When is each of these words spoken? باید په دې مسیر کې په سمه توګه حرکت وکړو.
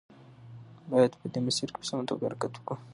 باید 0.91 1.11
په 1.19 1.25
دې 1.33 1.39
مسیر 1.47 1.69
کې 1.73 1.79
په 1.81 1.87
سمه 1.89 2.03
توګه 2.09 2.23
حرکت 2.27 2.51
وکړو. 2.55 2.75